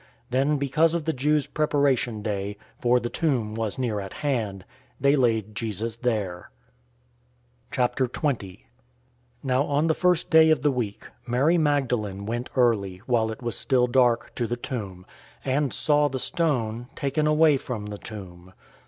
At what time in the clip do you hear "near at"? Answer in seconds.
3.77-4.13